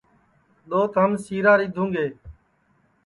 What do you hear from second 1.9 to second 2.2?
گے